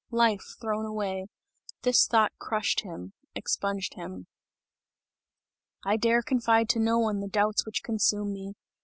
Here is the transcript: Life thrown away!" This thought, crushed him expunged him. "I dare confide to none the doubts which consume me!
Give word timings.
Life 0.09 0.55
thrown 0.59 0.87
away!" 0.87 1.27
This 1.83 2.07
thought, 2.07 2.31
crushed 2.39 2.79
him 2.79 3.13
expunged 3.35 3.93
him. 3.93 4.25
"I 5.85 5.95
dare 5.95 6.23
confide 6.23 6.69
to 6.69 6.79
none 6.79 7.19
the 7.19 7.27
doubts 7.27 7.67
which 7.67 7.83
consume 7.83 8.33
me! 8.33 8.55